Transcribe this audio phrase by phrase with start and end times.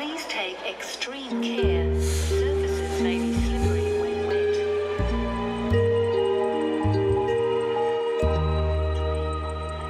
[0.00, 1.94] Please take extreme care.
[2.00, 4.56] Surfaces may be slippery when wet.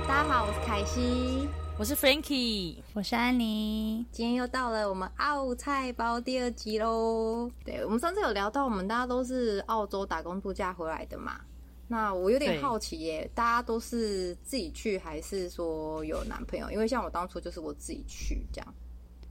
[0.09, 4.05] 大家好，我是凯西，我是 Frankie，我是安妮。
[4.11, 7.49] 今天又到了我们澳菜包第二集喽。
[7.65, 11.41] 对，我们上次有聊到，我们大家都是澳洲打工度假回来的嘛。
[11.87, 16.69] 那我有点好奇耶，大家都是自己去还是说有男朋友？
[16.69, 18.75] 因为像我当初就是我自己去这样。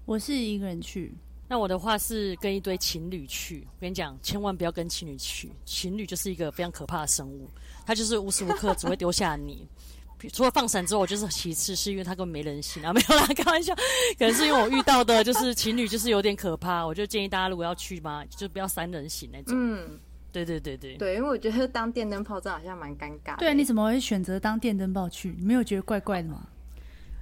[0.09, 1.13] 我是一个人去，
[1.47, 3.63] 那我的话是跟一堆情侣去。
[3.69, 7.47] 我跟你讲，千万不要跟情侣去，情侣就是一个非常可怕的生物，
[7.85, 9.67] 他就是无时无刻只会丢下你。
[10.33, 13.75] 除了放闪之后，我就是其次是因为他根本没人性啊，没有啦，开玩笑。
[14.17, 16.83] 可能是因为我遇到的就是情侣，就是有点可怕。
[16.83, 19.53] 我就建议大家如果要去嘛，就不要三人行那种。
[19.55, 19.99] 嗯。
[20.31, 23.37] 对对对对对，因为我觉得当电灯泡真的好像蛮尴尬。
[23.37, 25.35] 对啊，你怎么会选择当电灯泡去？
[25.37, 26.47] 你没有觉得怪怪的吗？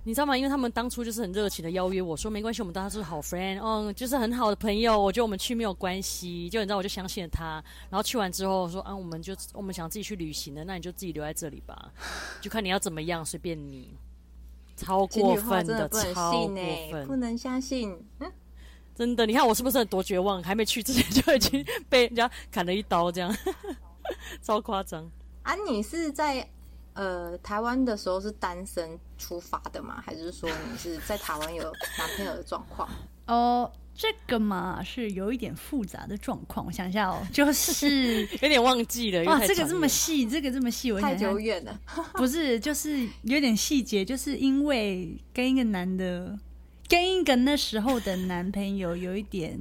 [0.08, 0.38] 你知道吗？
[0.38, 4.98] 因为他们当初就是很热情的邀约我说没关系，我们当时是好 friend，嗯，就是很好的朋友。
[4.98, 7.62] 我觉得我们去没有关系，就你知道，我就相信了他。
[7.90, 11.91] 然后去完之后说啊，我们就我们想自己去旅行的，那你就自己留在这里吧，
[12.40, 13.94] 就看你要怎么样，随便你。
[14.77, 16.55] 超过分的，的超过
[16.90, 17.92] 分，不能相信。
[18.20, 18.32] 嗯
[18.96, 20.42] 真的，你看我是不是多绝望？
[20.42, 23.36] 还没去之前就已经被人家砍了一刀，这样
[24.42, 25.05] 超夸张。
[25.44, 26.48] 啊，你是在
[26.98, 30.03] 呃台湾的时候是单身出发的吗？
[30.05, 31.63] 还是说你是在台湾有
[31.98, 32.90] 男朋友的状况？
[33.27, 36.65] 哦，这个嘛是有一点复杂的状况。
[36.65, 39.23] 我想一下哦，就是 有点忘记了。
[39.25, 41.79] 哇，这个这么细，这个这么细，我太久远了。
[42.15, 46.37] 不是，就是有点细节，就是因为跟一个男的。
[46.90, 49.59] 跟一个那时候的男朋友有一点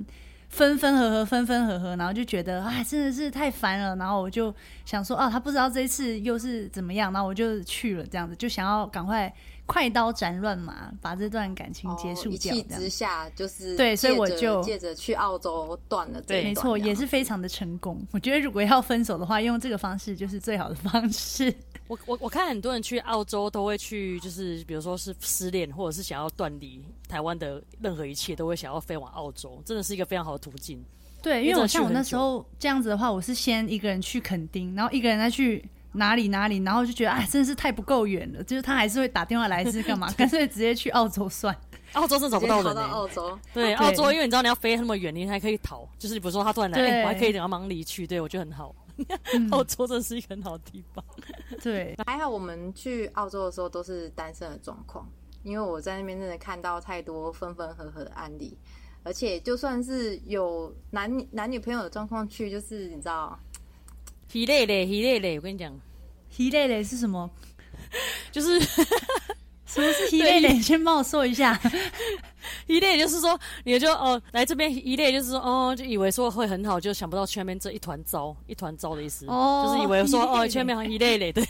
[0.48, 3.96] 分分合合，分分合合，然后就觉得啊，真的是太烦了。
[3.96, 9.32] 然后我就想说，啊，他不知道这一次又是怎么样，然后我就去了，这样子就想要赶快
[9.66, 12.54] 快刀斩乱麻，把这段感情结束掉。
[12.54, 16.42] 哦、一气之下就是对，所以我就借着去澳洲断了这段。
[16.42, 18.00] 对，没错，也是非常的成功。
[18.12, 21.52] 我觉得如果要分手的话，用这个方式就是最好的方式。
[21.88, 30.82] 我我我看很多人去澳洲都会去，就是比如说是失恋，或者是想要断离台湾的任何一切，都会想要飞往澳洲，真的是一个非常好的途径。
[31.22, 35.64] 对，因为我像我那时候这样子的话，我是先一个人去垦丁，然后一个人再去
[35.96, 40.10] 哪里哪里，然后就觉得哎，真的是太不够远了，就是他还是会打电话来是干嘛？
[40.16, 41.56] 干脆直接去澳洲算。
[41.92, 42.74] 澳洲是找不到人、欸。
[42.74, 43.38] 到澳洲。
[43.54, 48.74] 对，澳洲，因为你知道你要飞那么远，你还可以逃，就是比如说他突然来，哎、欸，我还可以等他忙离去，对我觉得很好。
[49.52, 51.04] 澳洲真是一个很好的地方，
[51.50, 51.58] 嗯。
[51.62, 55.06] 对，还好我们去澳洲的时候都是单身的状况，
[55.42, 58.56] 因为我在那边真的看到太多分分合合的案例，
[59.02, 63.38] 而且就算是有男男女朋友的状况去，就是你知道，
[64.28, 65.78] 喜累累，喜累累，我跟你讲，
[66.30, 67.30] 喜累累是什么？
[68.32, 68.60] 就是。
[69.66, 70.62] 什么是一类类？
[70.62, 71.60] 先帮我说一下。
[72.68, 79.26] 一类就是说，你就哦来这边一类就是说哦，就以为说会很好，就想不到去那边这一团糟，一团糟的意思。
[79.26, 81.44] 哦，就是以为说哦去那边一类类，对，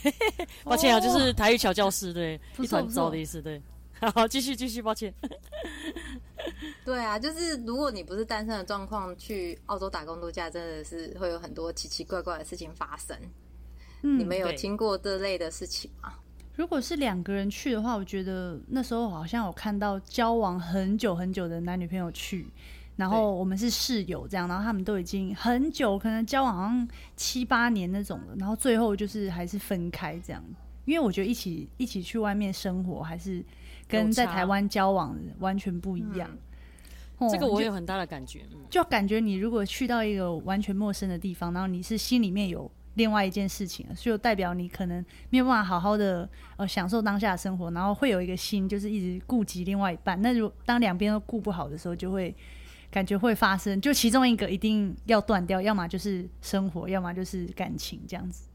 [0.65, 3.61] 抱歉啊，就是台语小教师，对，一团糟的意思，对。
[4.15, 5.13] 好，继续继续，抱歉。
[6.85, 13.17] 对啊，就是如果你不是单身的状况，去澳洲打工度假，真的是会有很多奇奇怪怪的事情发生。
[14.03, 16.13] 嗯，你们有听过这类的事情吗？
[16.55, 22.47] 如果是两个人去的话，我觉得那时候好像有看到交往很久很久的男女朋友去，
[22.97, 30.43] 然后我们是室友这样，然后他们都已经很久，可能交往好像七八年那种了，然后最后就是还是分开这样。
[30.87, 33.45] 因为我觉得一起一起去外面生活，还是
[33.89, 36.31] 跟在台湾交往完全不一样。
[36.33, 36.39] 嗯，
[37.31, 42.71] 这个我有很大的感觉，就感觉你如果去到一个完全陌生的地方，然后你是心里面有。
[42.97, 46.27] 另外一件事情，就代表你可能没有办法好好的
[46.57, 50.19] 呃享受当下的生活，然后会有一个心，就是一直顾及另外一半。
[50.23, 52.35] 那如当两边都顾不好的时候，就会
[52.91, 58.49] 感觉会发生，就其中一个一定要断掉，要么就是生活，要么就是感情这样子。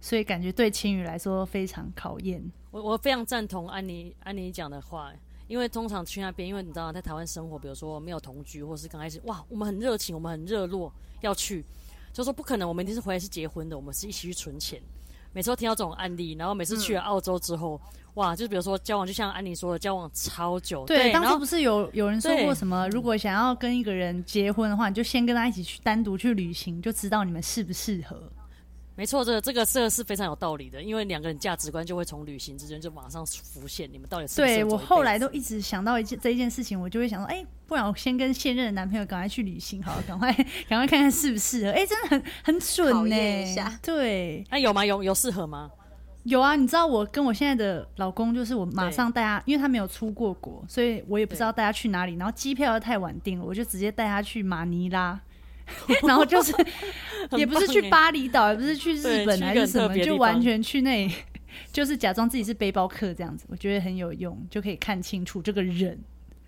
[0.00, 2.42] 所以感觉对情侣来说非常考验。
[2.70, 5.12] 我我非常赞同安妮安妮讲的话，
[5.48, 10.92] 因为通常去那边，因为你知道在台湾生活，比如说没有同居，或是刚开始哇，我们很热情，我们很热络
[11.22, 11.64] 要去。
[12.12, 14.80] 就说不可能，我们一定是回来是结婚的，我们是一起去存钱。
[15.32, 20.84] 每次都听到这种案例，然后每次去了澳洲之后，嗯、哇，就比如说交往，就像安妮说的，交往超久。
[20.86, 22.88] 对，对，当初不是有有人说过什么？
[22.88, 28.30] 如果想要跟一个人结婚的话，你就先跟他一起去单独去旅行，就知道你们适不适合。
[28.98, 34.40] 没错，这个这个这个是非常有道理的，因为两个人价值观就会从旅行之间就马上浮现，你们到底是是？
[34.40, 40.32] 对，我后来都一直想到一件这一件事情，我就会想说，哎、欸，不然我先跟现任的男朋友赶快去旅行好了，赶快
[40.68, 41.70] 赶快看看适不适合。
[41.70, 43.78] 哎、欸，真的很很准呢、欸。
[43.80, 44.84] 对，那、啊、有吗？
[44.84, 45.70] 有有适合吗？
[46.24, 52.16] 有啊，你知道我跟我现在的老公，就是我马上带他，因为他没有出过国，所以我也不知道带他去哪里。
[52.16, 55.18] 然后机票又太晚订了，我就直接带他去马尼拉，
[56.06, 56.52] 然后就是
[57.32, 61.14] 也不是去巴厘岛，也不是去日本还是什么，就完全去那里，
[61.72, 63.46] 就是假装自己是背包客这样子。
[63.48, 65.98] 我觉得很有用，就可以看清楚这个人。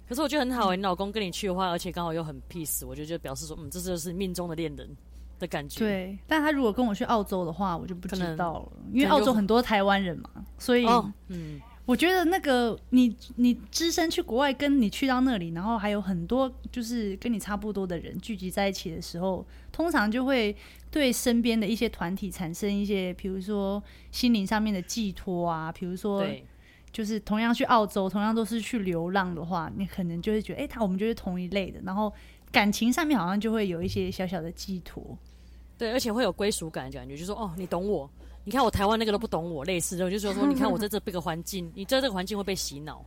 [0.09, 4.89] 可是我觉得很好，你老公跟你去的话，而且刚好又很 peace，我觉得就表示说，嗯，这就是命中的恋人。
[5.39, 10.29] 的感觉对，但他如果跟我去澳洲的话，我就不知道了，因为澳洲很多台湾人嘛，
[10.59, 10.85] 所以
[11.29, 11.59] 嗯，
[11.91, 20.55] 我觉得那个你你只身去国外，跟你去到那里，然后还有很多就是跟你差不多的人聚集在一起的时候，通常就会
[20.89, 23.83] 对身边的一些团体产生一些，比如说
[24.13, 26.25] 心灵上面的寄托啊，比如说
[26.93, 32.13] 就是同样去澳洲，同样都是去流浪的话，你可能就会觉得，哎、欸，他我们就是同一类的，然后
[32.53, 35.19] 感情上面好像就会有一些小小的寄托。
[35.77, 38.09] 对，而且会有归属感的感觉，就是说哦，你懂我。
[38.45, 43.05] 你看我台湾那个都不懂我，类似的，就是说， 你看我在这这个环境，你在这个环境会被洗脑，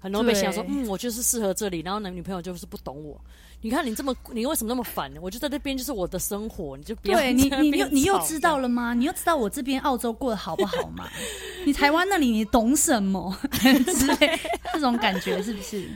[0.00, 1.80] 很容易被洗脑说，嗯，我就是适合这里。
[1.80, 3.20] 然后男女朋友就是不懂我。
[3.62, 5.12] 你看你这么，你为什么那么烦？
[5.20, 8.94] 我就在这边就是我的生活，你就不要对你，你又你又知道了吗？
[8.94, 11.06] 你又知道我这边澳洲过得好不好吗？
[11.66, 14.38] 你台湾那里你懂什么 之类
[14.72, 15.86] 这种感觉是不是？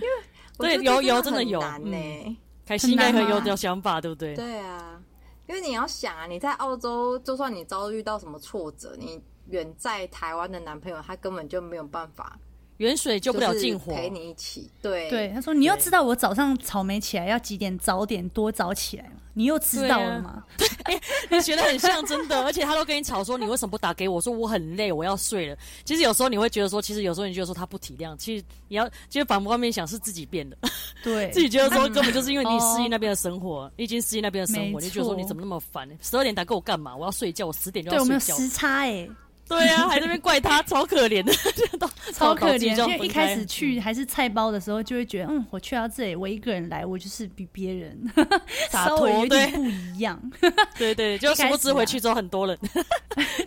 [0.58, 2.36] 对，有有真的有呢、嗯。
[2.66, 4.34] 凯西应该很有这种想法，对不对？
[4.34, 5.00] 对啊。
[5.46, 12.38] 因为你要想啊，你在澳洲，就算你遭遇到什么挫折，你远在台湾的男朋友，他根本就没有办法，
[12.78, 14.70] 远水救不了近火，陪你一起。
[14.82, 19.10] 对对，他说你又知道我早上草莓起来要几点早点多早起来吗？
[19.36, 20.44] 你又知道了吗？
[20.56, 24.20] 对、啊欸，你觉得很像真的，而且他都跟你吵说，你为什么不打给我？
[24.20, 25.56] 说我很累，我要睡了。
[25.84, 28.16] 其实有时候你会觉得说，其实有时候你觉得说他不体谅。
[28.16, 30.56] 其实你要，其实反方面想是自己变的，
[31.02, 35.88] 对，自己觉得说根本就是因为你适应那边的生活，哦、你已经适应那边的生活，你就觉得说你怎么那么烦？
[36.00, 36.96] 十二点打给我干嘛？
[36.96, 38.26] 我要睡觉，我十点就要睡觉。
[38.26, 39.10] 对，我们有时差哎、欸。
[39.46, 41.32] 对呀、啊，还在那边怪他，超可怜的，
[42.14, 42.74] 超可怜。
[42.76, 48.10] 因为一开始去还是菜包的时候，就会觉得，嗯，我去到这里，我一个人来，我就是比别人
[48.72, 50.18] 稍微有点不一样。
[50.78, 52.58] 对，对对，就殊不知回去之后很多人，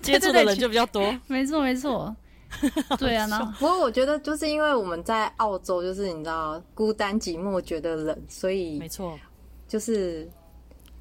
[0.02, 1.14] 接触的人就比较多。
[1.26, 2.16] 没错没错，
[3.00, 3.26] 对啊。
[3.28, 9.20] 然后不过我觉得，就是因为我们在澳洲，就是你知道，孤单寂寞，觉得冷，所以没错，
[9.68, 10.30] 就是。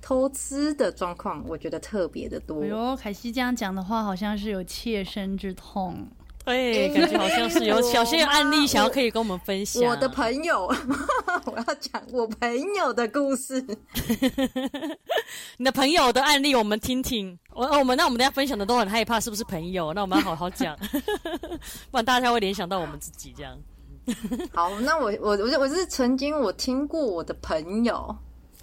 [0.07, 2.63] 偷吃的状况，我觉得特别的多。
[2.63, 6.07] 哎呦，凯西这样讲的话，好像是有切身之痛。
[6.45, 9.83] 对，感觉好像是有 小些案例想要可以跟我们分享。
[9.83, 10.67] 我的朋友，
[11.47, 13.61] 我要讲我朋友的故事。
[15.59, 17.37] 你的朋友的案例，我们听听。
[17.53, 19.93] 我我们那我们大家分享的都很害怕，是不是朋友？
[19.93, 20.79] 那我们要好好讲，
[21.91, 23.59] 不然大家会联想到我们自己这样。
[24.55, 28.17] 好，那我我我我是曾经我听过我的朋友。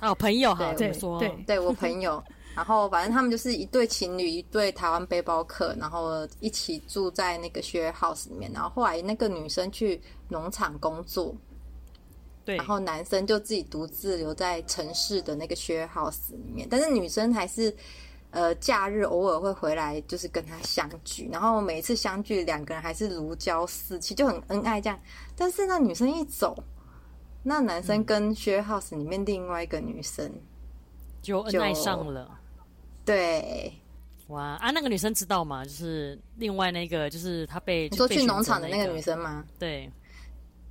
[0.04, 1.18] 哦，朋友哈，对说？
[1.18, 2.22] 对，对，对我朋友，
[2.54, 11.34] 然后反正他们就是一对情侣，一对台湾背包客，然后一起住在那个 share house 里面，然后后来那个女生去农场工作，
[12.44, 17.74] 对，然后男生就自己独自留在城市的那个 share house 里面，但是女生还是
[18.32, 25.00] 呃假日偶尔会回来，就是跟他相聚，然后每一次相聚两个人还是如胶似漆，就很恩爱这样，
[25.36, 26.56] 但是那女生一走。
[27.46, 30.32] 那男生跟 share house 里面另外一个女生
[31.22, 32.40] 就恩爱上了，
[33.04, 33.74] 对，
[34.28, 34.72] 哇啊！
[34.72, 35.64] 那个女生知道吗？
[35.66, 39.44] 就是另外那个，就是她被你说去农场的那个女生吗？
[39.60, 39.92] 对，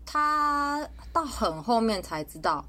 [0.07, 2.65] 她到很后面才知道，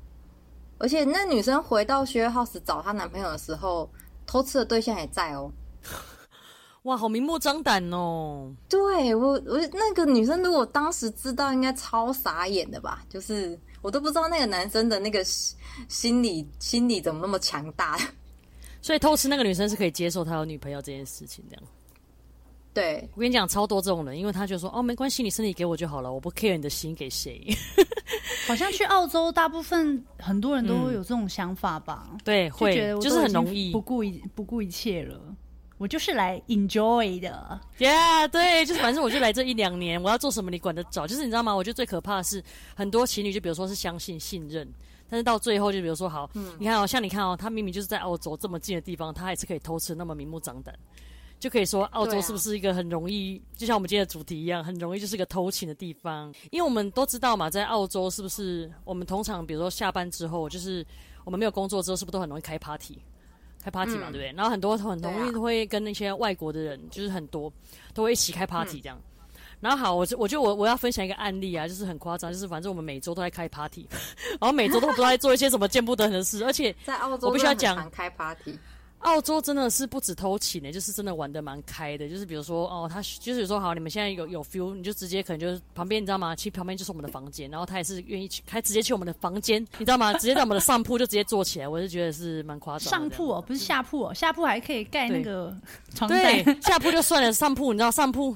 [0.78, 3.90] 而且那女生回到 share house 找她男朋友的时候，
[4.26, 5.50] 偷吃的对象也在哦。
[6.84, 8.54] 哇，好明目张胆哦！
[8.68, 13.02] 对我，我那个女生如果当时知道，应该超傻眼的吧？
[13.08, 13.58] 就是。
[13.84, 18.00] 我都不知道那个男生的那个心理心理怎么那么强大，
[18.82, 21.64] 所以偷吃那个女生是可以接受他有女朋友这件事情，这样。
[22.74, 27.46] 对，我跟你讲，超多这种人，因为他就说哦，没关系，你身体给我就好了，我不 care 你的心给谁。
[28.48, 32.08] 好像去澳洲，大部分很多人都会有这种想法吧？
[32.12, 35.20] 嗯、对，会，就是很容易不顾一不顾一切了。
[35.84, 41.06] 我就是来 enjoy 的，Yeah，对，就是反正我就来这一两年，我要做什么你管得着？
[41.06, 41.54] 就是你知道吗？
[41.54, 42.42] 我觉得最可怕的是
[42.74, 44.66] 很多情侣，就比如说是相信、信任，
[45.10, 50.74] 但是到最后就比如说好，嗯，你看哦，像你看哦，他明明就是在澳洲这么近的地方，他还是可以偷吃那么明目张胆，
[51.38, 56.34] 就可以说澳洲是不是一个很容易，啊、就像我们今天的主题一样，很容易就是个偷情的地方？
[56.50, 60.86] 因为我们都知道嘛，在澳洲是不是我们通常比如说下班之后，就是
[61.26, 63.00] 我们没有工作之后，是不是都很容易开 party？
[63.64, 64.34] 开 party 嘛，嗯、对不对？
[64.36, 67.52] 然后很多很容易都会跟那些外国的人，啊、就是很多
[67.94, 69.00] 都会一起开 party 这样。
[69.00, 69.24] 嗯、
[69.62, 73.88] 然后好，我就我就我我要分享一个案例啊，就是很夸张，就是反正我们每周都在开 party，
[74.42, 78.60] 然后每周都不知道在做一些什么见不得人的事，而且在澳洲我必须要讲开 party。
[79.04, 82.10] 澳洲真的是不止偷情呢，就是真的玩的蛮开的。
[82.10, 86.36] 就是比如说，哦，他就是有说好，你们现在有有 feel，你就直接可能就是旁边，你知道吗？
[86.36, 90.14] 其实旁边就是我们的房间，然后他也是愿意去，他直接去我们的房间，你知道吗？
[90.14, 92.90] 直接在我们的上铺就直接坐起来，我就觉得是蛮夸张。
[92.90, 95.56] 上铺哦，不是下铺哦，下铺还可以盖那个
[95.94, 98.36] 床单，对，下铺就算了，上铺你知道上铺。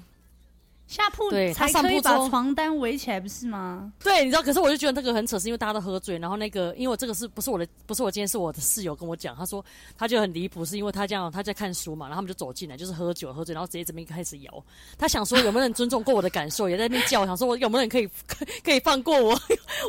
[0.87, 3.91] 下铺对，才可以把床单围起来，不是吗？
[4.01, 9.63] 对，你知道，可是我就觉得那个很扯，是因为大家都喝醉，然后那个，因为我这个是不是我的，不是我今天是我的室友跟我讲，他说
[9.97, 14.63] 他就很离谱，是因为他这样他在看书嘛，然后他们就走进来，就是喝酒喝醉，然后直接这边开始摇，
[14.97, 18.09] 他想说有没有人尊重过我的感受，也在那边叫，想说我有没有人可以
[18.63, 19.37] 可以放过我？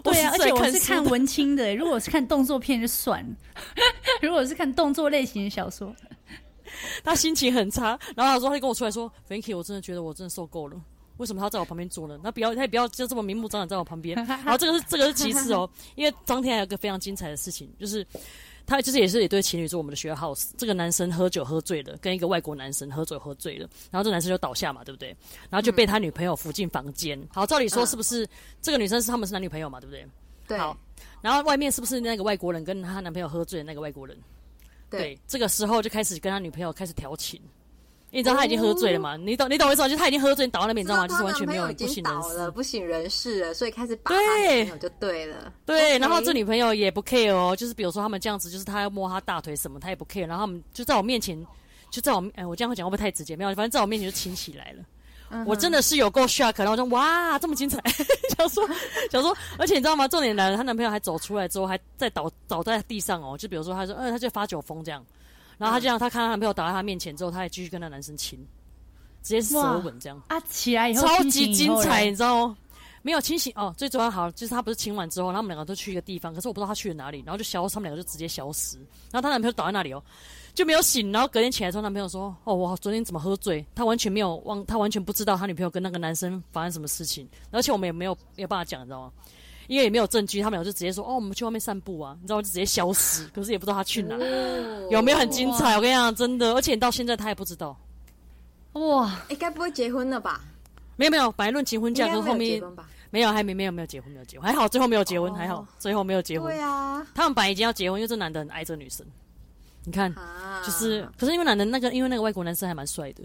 [0.02, 3.36] 对啊，而且我是看文青的，如果是看动作片就算了，
[4.20, 5.94] 如果是看动作类型的小说。
[7.04, 10.80] 他心情很差，然后他说他就跟我出来说，Frankie，我真的觉得我真的受够了，
[11.16, 12.18] 为什么他要在我旁边坐呢？
[12.22, 14.16] 他不要，他也不要就这么明目张胆在我旁边。
[14.26, 18.06] 然后这个是这个是其次哦，因为当天还有一个非常精彩的事情，就是
[18.66, 20.50] 他就是也是一对情侣，做我们的学 house。
[20.56, 25.08] 这个男生喝酒喝醉了，跟一个外国男生喝酒喝醉了，然后这男生就倒下嘛，对不对？
[25.50, 27.20] 然后就被他女朋友扶进房间。
[27.32, 28.28] 好，照理说是不是
[28.60, 30.06] 这个女生是他们是男女朋友嘛，对不对？
[30.46, 30.58] 对。
[30.58, 30.76] 好，
[31.20, 34.16] 然后外面是不是那个外国人跟他男朋友喝醉的那个外国人？
[34.90, 37.40] 对，这个时候就开始跟他女朋友开始调情，
[38.10, 39.14] 因为你知道他已经喝醉了嘛？
[39.14, 39.88] 哦、你懂你懂我意思吗？
[39.88, 41.08] 就是他已经喝醉倒在那边，你知道吗？
[41.08, 45.52] 就是完全没有不省人事，不省人事了，所以开始把他女朋友就对了。
[45.66, 50.26] 对然后这女朋友也不 care 哦，就是比如说他们这样子，就是他要摸他大腿什么，他也不 care。
[50.26, 51.46] 然后他们就在我面前，
[51.90, 53.36] 就在我哎，我这样会讲会不会太直接？
[53.36, 54.82] 没有，反正在我面前就亲起来了。
[55.30, 57.78] 嗯、我真的是有够 shock，然后我说哇，这么精彩，
[58.36, 58.66] 想说
[59.10, 60.08] 想说，而且你知道吗？
[60.08, 65.04] 重点来了，她男朋友还走出来之后，还在倒倒在地上哦，就比如说他说，呃，他就发酒疯这样。
[65.58, 68.38] 然后他这样，他看到他男朋友倒在他面前之后，他还继续跟那男生亲，
[69.22, 70.22] 直接舌吻这样。
[70.28, 72.56] 啊，起来以后超级精彩，你知道吗？
[73.02, 73.74] 没有清醒哦。
[73.76, 78.76] 最主要好就是他不是亲完之后，然后他们两个都去一个地方，可是我不知道他去了哪里，然后就消失，他们两个就直接消失。
[79.10, 80.02] 然后她男朋友倒在那里哦，
[80.58, 81.12] 就没有醒。
[81.12, 89.12] 然后隔天起来之后，男朋友说：“哦，我昨天怎么喝醉？”他完全没有忘，他完全不知道他女朋友跟那个男生发生什么事情，而且我们也没有没有办法讲，你知道吗？
[89.68, 92.42] 因为也没有证据，他们两个就直接说：“哦，我们去外面散步啊。”你知道吗？
[92.42, 95.76] 就直接消失，可是也不知道他去哪，哦、有没有很精彩？
[95.76, 97.78] 我跟你讲，真的，而且到现在他也不知道。
[98.72, 100.40] 哇，应该不会结婚了吧？
[100.96, 102.60] 没有没有，本来论结婚价，跟后面
[103.10, 106.52] 没有，还没没有没有结婚，没有结婚，还好最后没有结婚，哦、还好最后没有结婚。
[106.52, 109.06] 对啊，他们本来已经要结婚，因为这男的很爱这个女生。
[109.88, 113.22] 你看，啊、就是，可是因为男的那个，因为那个外国男生还蛮帅的。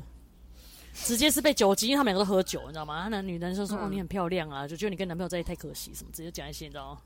[0.93, 3.01] 直接是被酒精，因为他们两个都喝酒，你知道吗？
[3.03, 7.01] 那男女男生说：“嗯、哦，你很漂亮啊，就觉得你跟男朋友在一起太可惜，什么直接讲一些，你知道吗？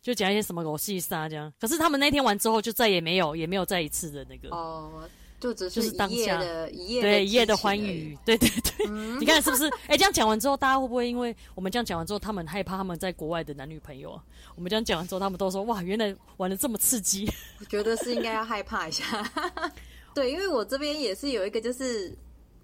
[0.00, 1.52] 就讲一些什么狗戏杀这样。
[1.60, 5.02] 可是他们那天完之后，就再也没有，也没有再一次的那个哦，
[5.42, 8.86] 就只是当下的一夜对一夜的欢愉，对对对。
[8.88, 9.66] 嗯、 你看是不是？
[9.86, 14.22] 哎、欸，这样讲完之后，大家会不会因为我们这样讲完之后，他们害怕他们在国外的男女朋友啊？
[14.54, 17.28] 我们这样讲完之后，他们都说：哇，原来玩的这么刺激。
[17.60, 19.04] 我觉得是应该要害怕一下。
[20.14, 22.16] 对，因为我这边也是有一个，就是。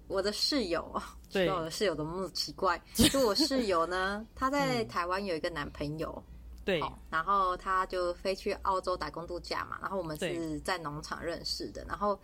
[0.07, 0.99] 我的室友，
[1.31, 2.81] 对，我的室友怎么那么奇怪？
[2.95, 6.23] 就我室友呢，她在台湾有一个男朋友，
[6.65, 6.81] 对，
[7.11, 12.19] 然后他就飞去澳洲打工度假嘛，然后我们是在农场认识的，然后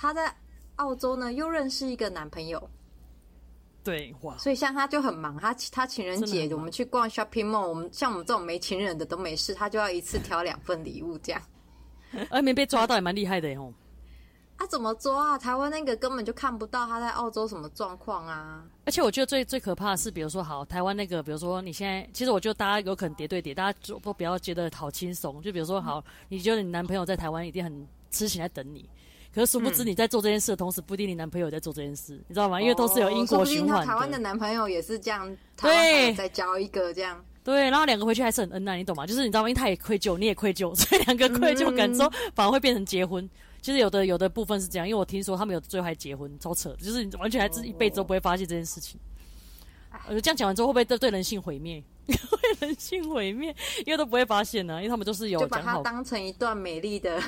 [0.00, 0.32] 他在
[0.76, 2.70] 澳洲呢又认识一个男朋友，
[3.82, 11.42] 对，哇，所以像她就很忙，她她情人节我们去逛 shopping mall，我们像我们这种没情人的都没事，她就要一次挑两份礼物这样，
[12.30, 13.74] 而没被抓到也蛮厉害的哦。
[14.56, 15.38] 他、啊、怎么抓啊？
[15.38, 18.64] 台湾那个根本就看不到他在澳洲什么状况啊！
[18.86, 25.40] 而且我觉得最最可怕的是，比如说好台湾那个，比如说你现在，其实我觉得大家有可能叠对叠，大家都不要觉得好轻松。
[25.42, 28.90] 就比如说好，你觉得你男朋友在台湾一定很痴情在等你，
[29.38, 32.60] 可是殊不知你在做这件事的同时，不一定你男朋友在做这件事，你知道吗？
[32.60, 33.86] 因为都是有因果循环。
[33.86, 39.06] 台湾的男朋友也是这样，对，再交一个这样，对，然后两个回去还是很恩爱，你懂吗？
[39.06, 39.48] 就是你知道吗？
[39.48, 43.30] 因为他也愧疚，你也愧疚， 所以两个愧疚感之后反而会变成结婚。
[43.62, 48.98] 其实有的有的部分是这样，因为我听说他们有最后还结婚，超扯，就是你完全还是一辈子都不会发现这件事情。
[49.92, 51.80] 呃、oh, oh.，这样讲完之后会不会对对人性毁灭？
[52.08, 53.54] 会人性毁灭，
[53.86, 57.22] 因为都不会发现呢、啊，因为他们都是有，就把它当成一段美丽的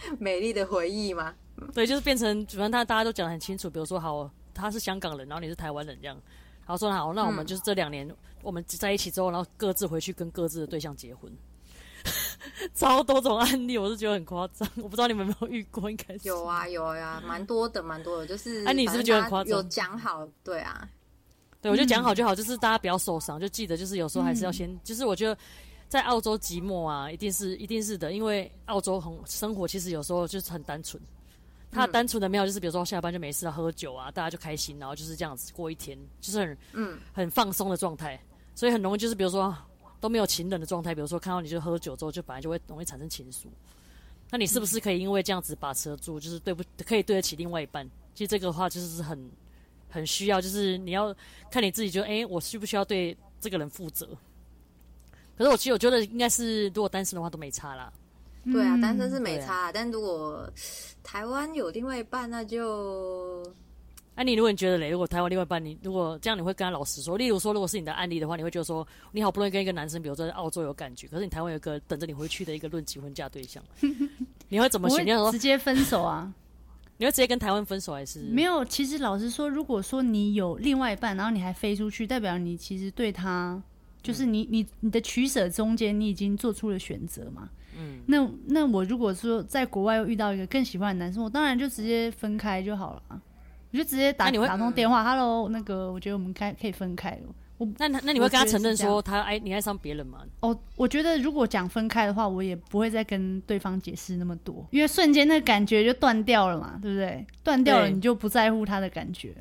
[0.18, 1.34] 美丽的回忆吗？
[1.74, 6.16] 对，就是变成主要他大家都讲得很清楚，比如说好，他是香港人，然后你是台湾人，这样，
[6.66, 11.32] 然后说好，那我们就是这两年、嗯、我们在一起之后，然后各自回去跟各自的对象结婚。
[12.74, 14.66] 超多种案例，我是觉得很夸张。
[14.76, 18.26] 我不知道你们有没有遇过，应该是有啊有呀，蛮多的，蛮多的。
[18.26, 19.50] 就是，哎，你是不是觉得很夸张？
[19.50, 20.88] 有讲好，对啊，
[21.60, 25.36] 对，我觉得讲好就好，就是大家不要受伤，就记得就是有时候还是要先，就是我觉得
[25.88, 31.02] 在澳洲寂寞啊，一定是一定是的，因为澳洲很生活，其实有时候就是很单纯。
[31.70, 38.20] 他单纯的没有，就是比如说下班就没事了，喝酒啊，大家就开心，然后就是这样子过一天，就是很嗯很放松的状态，
[38.54, 39.56] 所以很容易就是比如说。
[40.00, 43.46] 都没有情人的状态，比如说看到你就喝酒之后，就本来就会容易产生情愫。
[44.30, 47.84] 那你是不是可以因为这样子把持住，就是对不可以对得起另外一半？
[48.14, 49.28] 其实这个的话就是很
[49.90, 51.12] 很需要，就是你要
[51.50, 54.08] 看你自己就，就、欸、哎，我需不需要对这个人负责？
[55.38, 57.90] 可是我其实我觉得应该是，如果单身的话都没差啦。
[58.52, 60.50] 对啊，单身是没差，啊、但如果
[61.02, 63.42] 台湾有另外一半，那就……
[64.14, 67.16] 哎、啊，你如果你觉得嘞，如果台湾另外一半，你如果这样，你会跟他老实说。
[67.16, 73.62] 例如说，如果是你的案例的话，你会觉得说，你好不容易跟一个男生，比如说在澳洲有感觉，可是你台湾有个等着你回去的一个论及婚嫁对象，
[74.48, 75.06] 你会怎么选？
[75.06, 76.32] 你会直接分手啊？
[76.96, 78.18] 你会直接跟台湾分手还是？
[78.30, 83.62] 没有，其实老实说，如果说你有另外一半，然后你还飞出去，代表你其实对他，
[84.02, 87.48] 就是你你你的取舍中间，你已经做出了选择嘛。
[87.76, 93.02] 嗯，那那我如果说在国外又遇到一个更喜欢的男生，我当然就直接分开就好了，
[93.70, 97.34] 我就直接打打通电话、嗯、，Hello，那个我觉得我们开可以分开了。
[97.58, 100.20] 我那那你会跟他承认说他爱你爱上别人吗？
[100.40, 107.26] 哦，我觉得如果讲分开的话，我也不会再跟对方解释那么多，因为瞬间那感觉就断掉了嘛，对不对？
[107.42, 109.34] 断掉了你就不在乎他的感觉。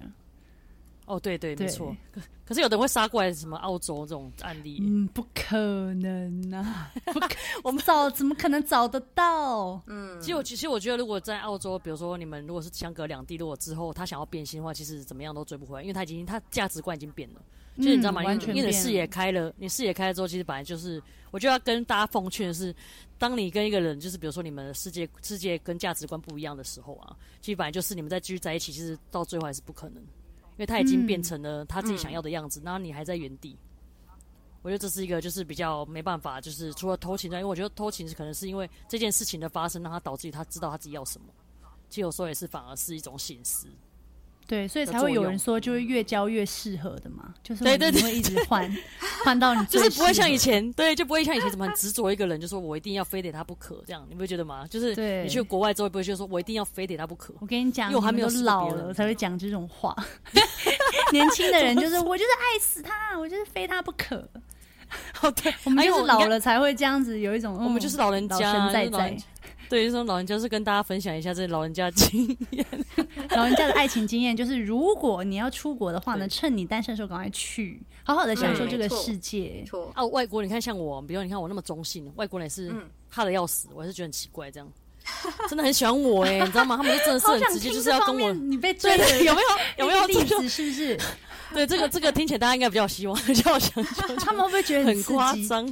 [1.05, 1.95] 哦，对对，对没错。
[2.47, 4.77] 可是有的人会杀过来，什么澳洲这种案例？
[4.81, 5.57] 嗯，不可
[5.95, 6.89] 能啊！
[7.11, 7.27] 不可，
[7.61, 9.81] 我们找怎么可能找得到？
[9.87, 17.41] 嗯，其实我其实我觉得，如果在澳洲，比如说你们如果是相隔两地，如果之后他想要变心的话，其实怎么样都追不回来，因为他已经他价值观已经变了。
[17.75, 18.23] 嗯、就是你知道吗？
[18.23, 22.73] 因为你的视野开了，你视野开了之后，其实本来就是，我就要跟大家奉劝的是，
[23.17, 30.01] 当你跟一个人，就是比如说你们的世界世界跟价值观不一样的时候啊，其实本来就是你们再继续在一起，其实到最后还是不可能。
[30.57, 33.55] 因为他已经变成了他自己想要的样子，然后你还在原地，
[34.63, 41.27] 我觉得这是一个就是比较没办法，就是除了偷情之外，因为我觉得偷情是可能是因为这件事情的发生，让他导致于他知道他自己要什么，
[41.89, 43.67] 其实有时候也是反而是一种醒思。
[44.47, 48.73] 对，所以才会有人说，就会越交越适合的嘛，就是你会一直 换，
[49.25, 54.65] 换到你就是不会像以前，对，就不会像以前怎么很执着一个人，就说我一定要非得他不可，这样你不会觉得吗？
[54.69, 57.33] 就是你去国外之后，不会觉得说我一定要非得他不可。
[57.39, 59.93] 我跟你讲，因为我还没有老了，我才会讲这种话。
[61.11, 64.15] 年轻的人就 是我就是爱死他，我就是非他不可。
[65.21, 69.17] 哦，对我们就是老了才会这样子，有一种我们就是老人家在在。
[69.69, 72.65] 对，就说老人家是跟大家分享一下这老人家经验，
[73.31, 79.63] 老人家的爱情经验就是，如果你要出国的话呢，趁你单身的时候赶快去，好好的享受这个世界。
[79.67, 82.73] 错、嗯、啊，外国你看像我，比如你看我那么中性，外国人也是
[83.09, 84.71] 怕的要死，我还是觉得很奇怪，这样
[85.49, 86.77] 真的很喜欢我哎，你知道吗？
[86.77, 90.49] 他们就真的是很直接，就是要跟我你被追的有没有有没有例子？
[90.49, 90.97] 是不是？
[91.53, 93.83] 对，这个这个听起来大家应该比较希望，比较想，
[94.19, 95.65] 他们会不会觉得很夸张？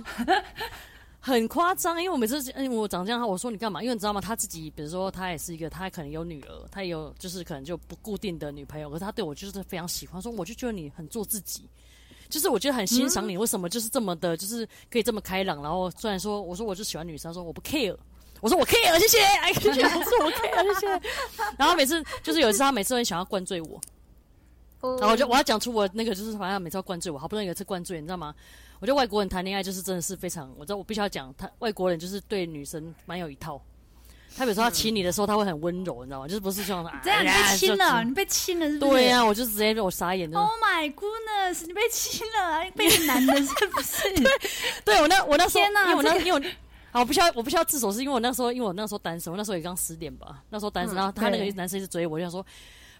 [1.26, 3.82] 很夸张，因为我每次，因为我长这样，我说你干嘛？
[3.82, 4.22] 因为你知道吗？
[4.22, 11.68] 他自己，比如说他也是一个，他可能有女儿，他也有就是可能就不固定的女朋友，可是他对我就是非常喜欢，说我就觉得你很做自己，
[12.30, 15.64] 就是我觉得很欣赏你，为什么就是这么的，就是可以这么开朗。
[15.64, 17.98] 然后虽然说我说我就喜欢女生，说我不 care，
[18.40, 21.02] 我说我 care，谢谢，哎，谢谢，我说我 care，谢谢。
[21.58, 23.82] 然后每次就是有一次，他每次都很想要灌醉我，
[25.00, 28.34] 然后我就我要讲出我那个就是反正每次要灌醉我，好不容易有一次灌醉，你知道吗？
[28.80, 33.62] 我觉得外国人谈恋爱就是真的是非常，我知道我必须要讲，他外国人就是对女生蛮有一套。
[34.38, 36.28] 他比如说他亲你的时候，他会很温柔，你知道吗？
[36.28, 38.92] 就是不是像这样，你被亲了，你被亲了是不是？
[38.92, 40.30] 对呀，我就直接被我傻眼。
[40.34, 41.66] Oh my goodness！
[41.66, 44.02] 你被亲了，被男的是不是？
[44.22, 44.40] 对，
[44.84, 46.42] 对我那我那时候，因为我那因为我
[46.92, 52.46] 好，我不需要我不需要自首，是因为我那时候因为我那时候单身，我那时候也刚十点吧，那时候单身，然后他那个男生一直追我，就想说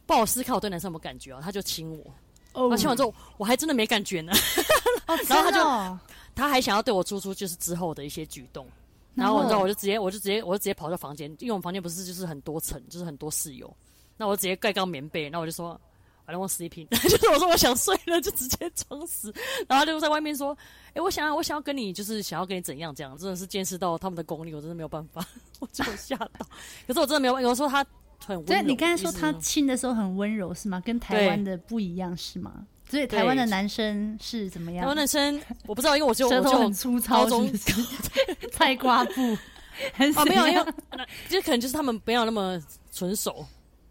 [0.06, 2.14] 帮我思考我对男生有没有感觉啊，他就亲我，
[2.54, 4.32] 哦，亲完之后我还真的没感觉呢，
[5.28, 6.00] 然后他就。
[6.38, 8.68] 他还想要对我做出就是之后的一些举动，
[9.14, 13.74] 然后你知道我就直接我就直接我就直接跑到房间，因为我们房间不是就是很多层，就是很多室友，
[14.18, 15.80] 那我直接盖高棉被，那我就说
[16.26, 19.34] I don't want sleeping， 就是我说我想睡了，就直接装死，
[19.66, 20.52] 然后就在外面说，
[20.90, 25.26] 哎、欸，我想要我想要跟你就是想要跟你怎样这样，真的是见识到他们的功力，我真的没有办法，
[25.62, 26.46] 我就吓到，
[26.86, 27.82] 可是我真的没有，有时候他
[28.26, 30.82] 很温柔，对，你刚才说他亲的时候很温柔是吗？
[30.86, 32.52] 跟台湾的不一样是吗？
[32.88, 34.82] 所以台湾的男生是怎么样？
[34.82, 37.52] 台湾男生我不知道，因为我就舌头很粗糙，中
[38.54, 39.34] 菜瓜布
[40.16, 40.66] 哦，没有，因为
[41.28, 43.46] 就可能就是他们没有那么纯熟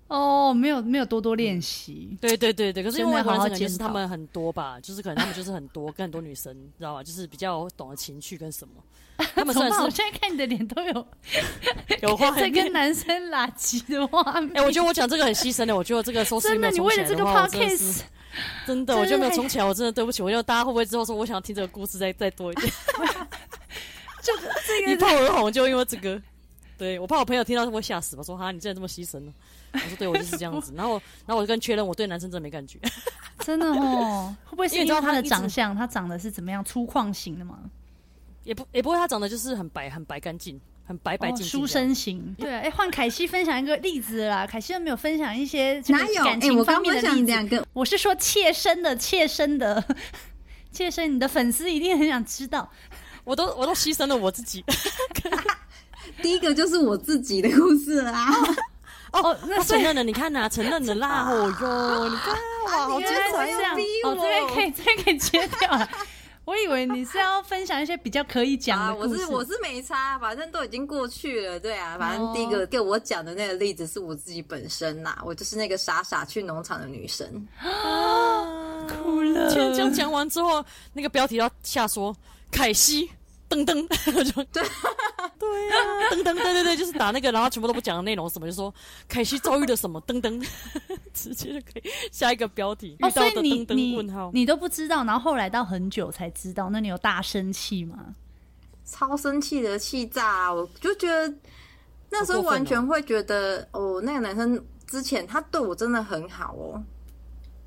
[0.08, 2.16] 哦，没有没有多多练习。
[2.20, 7.02] 对对对对，可是因为外国人其实他们很多吧， 就是可能他们就是很多跟很多女生， 知道吧？
[7.02, 8.74] 就是比较懂得情趣跟什么。
[9.34, 11.06] 他们算是我现在看你的脸都有
[12.02, 14.50] 有画在跟男生拉鸡的画面。
[14.56, 18.02] 哎，我觉得我讲这个很牺牲的，我觉得这个收视率没有冲起来的话，真的是。
[18.66, 20.20] 真的，我就没有充钱，我真的对不起。
[20.20, 22.72] 我觉得大家会不会之后说，我想要听这个故事再再多一点？
[24.20, 24.32] 就
[24.66, 26.20] 这个一炮而红，就因为这个。
[26.76, 28.22] 对，我怕我朋友听到会吓死吧？
[28.24, 29.32] 说哈，你真的这么牺牲呢？
[29.74, 30.72] 我说对，我就是这样子。
[30.76, 30.92] 然后，
[31.26, 32.78] 然后我就跟确认，我对男生真的没感觉。
[33.40, 34.34] 真的哦？
[34.46, 35.74] 会不会是因为他的长相？
[35.74, 36.64] 他长得是怎么样？
[36.64, 37.58] 粗犷型的吗？
[38.44, 40.60] 也不也不会，他长得就是很白很白干净。
[40.86, 41.46] 很白白净。
[41.46, 42.34] 书生型。
[42.38, 44.46] 对啊，哎，换凯西分享一个例子啦。
[44.46, 47.26] 凯西有没有分享一些哪有感情方面的例子？
[47.26, 49.82] 两个，我是说切身的，切身的，
[50.70, 51.14] 切身。
[51.14, 52.70] 你的粉丝一定很想知道。
[53.24, 54.62] 我都我都牺牲了我自己。
[56.20, 58.28] 第一个就是我自己的故事啦。
[59.22, 62.34] 哦，那承认了，你看呐，承认了啦， 哦哟，你看
[62.66, 63.74] 哇，好精彩这样。
[64.04, 65.88] 哦，这边可以，这边可以切掉了。
[66.44, 69.22] 我以为你是要分享一些比较可以讲的故事。
[69.22, 71.58] 我是我是没差，反正都已经过去了。
[71.58, 77.26] 对啊，反正第一个给我讲的那个例子是我自己本身呐，我就是那个傻傻去农场的女生。
[77.58, 79.50] 啊，哭了。
[79.54, 82.14] 这样讲完之后，那个标题要下说
[82.50, 83.10] 凯西。
[83.48, 84.62] 噔噔，我 就对
[85.38, 85.76] 对呀，
[86.10, 88.72] 噔噔，对对对，就是打那个，然后全部都不讲的内容，什么就说
[89.08, 90.44] 凯西遭遇了什么，噔噔，
[91.12, 92.96] 直接就可以下一个标题。
[93.00, 98.14] 哦，所以你遇到的噔噔问号你你都不知道，然后后来到很久才知道，那你有大生气吗？
[98.84, 100.52] 超生气的，气炸！
[100.52, 101.32] 我就觉得
[102.10, 106.82] 那时候完全会觉得，哦，哦，那个男生之前他对我真的很好哦。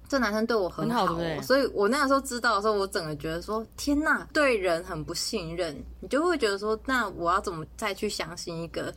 [0.08, 1.41] 这男生对我很好，很好，对对？
[1.41, 5.76] 所以我那个时候知道的时候，我整个觉得说：天呐，对人很不信任。
[6.00, 8.93] 你就会觉得说：那我要怎么再去相信一个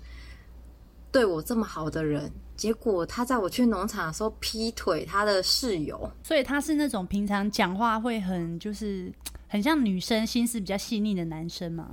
[1.10, 2.30] 对我这么好的人？
[2.56, 9.10] 结果他在我去农场的时候劈腿他的室友，所以他是那种平常讲话会很就是
[9.48, 11.88] 很像女生，心思比较细腻的男生吗？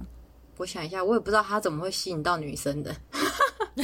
[0.57, 2.93] 我想一下，我也不知道他怎么会吸引到女生的，
[3.75, 3.83] 就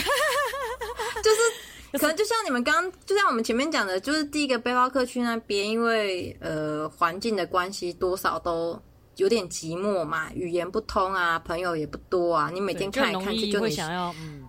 [1.31, 1.72] 是。
[1.99, 8.81] 可能就像你们刚刚，就像我们前面讲的，就是第一个背包客去那边，因为呃环境的关系，多少都
[9.17, 14.43] 有点寂寞嘛，语言不通啊，朋友也不多啊，你每天看来看去，就你想要，嗯，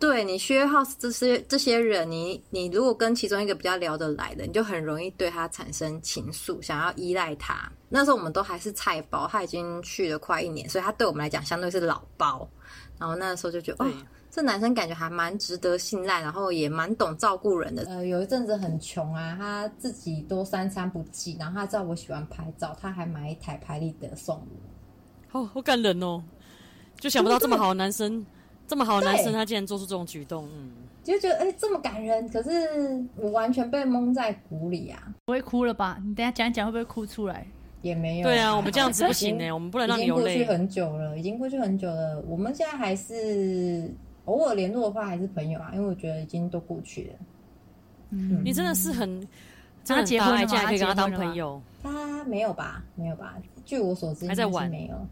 [0.00, 7.70] 对你 share house 这些这些人，你你如果跟其中一个比较聊得来的，你就很容易对他产生情愫，想要依赖他。
[7.88, 12.48] 那时候我们都还是菜包，他已经去了快一年，所以他对我们来讲相对是老包。
[12.98, 13.92] 然后那时候就觉得，哦。
[14.30, 17.82] 这男生感觉还蛮值得信赖，然后也蛮懂照顾人的。
[17.88, 24.42] 呃，有一阵子很穷啊，他自己都三餐不继，然后他知道我喜欢拍照，他还买一台拍立得送我。
[25.28, 26.22] 好好感人哦！
[27.00, 28.24] 就想不到这么好的男生，
[28.68, 30.70] 这么好的男生，他竟然做出这种举动，嗯，
[31.02, 32.28] 就觉得哎，这么感人。
[32.28, 35.12] 可是我完全被蒙在鼓里啊！
[35.24, 36.00] 不会哭了吧？
[36.06, 37.44] 你等下讲一讲会不会哭出来？
[37.82, 38.28] 也没有。
[38.28, 40.34] 对啊，我们这样子不行 呢，我们不能让你流泪。
[40.34, 42.22] 已经过去很久了，已经过去很久了。
[42.28, 43.92] 我们现在还是。
[44.30, 47.18] 偶尔联络的话还是朋友啊，因为我觉得已经都过去了。
[48.10, 49.26] 嗯，你真的是很，
[49.84, 50.66] 他结婚了吗？
[50.66, 51.60] 可以跟他当朋友？
[51.82, 53.36] 他没有吧，没有吧？
[53.64, 55.06] 据我所知，还在玩，没有，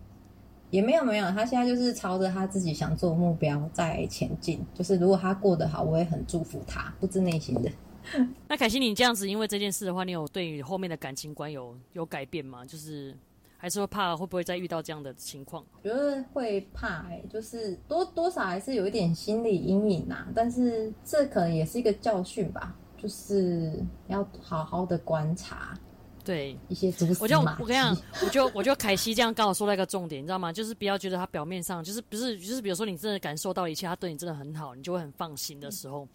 [0.70, 1.30] 也没有没有。
[1.32, 4.60] 他现在就是朝着他自己想做的目标在前进。
[4.74, 7.70] 就是如果他过得好，我也很祝福他，不知内心的。
[8.48, 12.64] 那凯西，你这样子，因为这件事的话，你有对于后面的感情观有有改变吗？
[12.64, 13.16] 就是。
[13.60, 15.62] 还是会怕会不会再遇到这样的情况？
[15.82, 20.28] 觉得会怕哎、欸，就是多多少还是有一点心理阴影呐、啊。
[20.34, 25.76] 但是这可能也是一个教训吧，就是要好好的观察，
[26.24, 26.94] 对一些。
[27.20, 30.52] 我就我跟你讲，我就 我就凯西这样刚好说了一个重点，你知道吗？
[30.52, 36.08] 就是不要觉得他表面上就是不是就是比如说你真的感受到一切，他对你真的很好，你就会很放心的时候，嗯、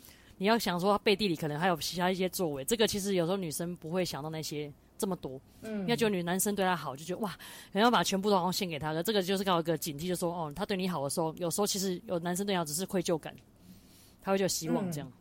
[0.43, 2.65] 你要想说他背地里可能还有其他一些作为。
[2.65, 4.69] 这个其实有时候女生不会想到那些。
[4.95, 7.35] 这么多，嗯，要觉得女男生对她好，就觉得哇，
[7.73, 13.35] 你要把全部都好像献给他的，这个就是搞一个警惕，就说哦，他对你好的时候，有时候其实有男生对你好只是愧疚感，
[14.21, 15.13] 他会就希望这样，嗯、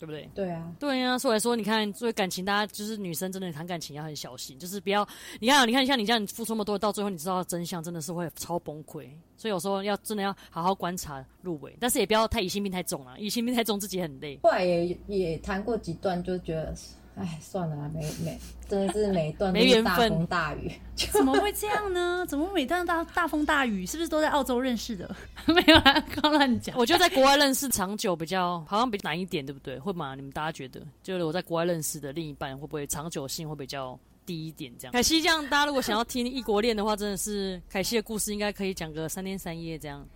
[0.00, 0.30] 对不对？
[0.34, 5.06] 对啊，对啊，所以说你看，作为感情，大家就是女生真的谈感情要很小心，就是不要，
[5.40, 9.06] 你看，你看像你这样付出那么多，到最后你知道真相，真的是会超崩溃。
[9.36, 14.40] 所以有时候要真的要好好观察入围，但是也不要太疑心病太重了，疑心病太重自己很累。
[14.42, 16.74] 后来也也谈过几段，就觉得。
[17.20, 20.72] 哎，算了啦，没没，真的是每一段都是大风大雨。
[21.12, 22.24] 怎么会这样呢？
[22.26, 23.84] 怎么每段大大风大雨？
[23.84, 25.14] 是不是都在澳洲认识的？
[25.46, 26.74] 没有啊，刚乱讲。
[26.78, 29.78] 我觉得在国外认识长久比较好像比较难一点，对不对？
[29.78, 30.14] 会吗？
[30.14, 33.98] 你们大家觉得，就是我在国外认识的另一半会不会长久性会比较
[34.30, 34.72] 低一点？
[34.78, 34.92] 这样。
[34.92, 40.06] 凯西，这样大家如果想要听异国恋的话，真的是凯西的故事，应该可以讲个三天三夜这样。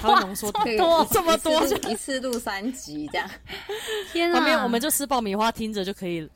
[0.00, 3.30] 他浓缩多这么多，一次录三集这样。
[4.12, 4.34] 天啊！
[4.34, 6.28] 旁边我们就吃爆米花听着就可以了。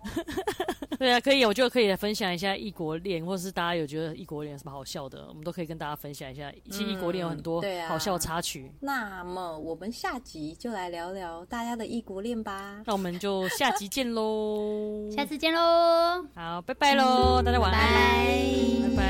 [1.01, 6.53] 对啊，可以，我就可以分享一下异国恋，或者是大家有觉得异国恋什么好笑的，我们都可以跟大家分享一下。
[6.71, 8.71] 其实异国恋有很多好笑的插曲。
[8.81, 12.83] 那么我们下集就来聊聊大家的异国恋吧。
[12.85, 18.27] 那我们就下集见喽， 下次见喽，好，拜拜喽，大家晚安，
[18.83, 19.09] 拜拜。